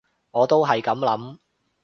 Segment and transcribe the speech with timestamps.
[0.31, 1.37] 我都係噉諗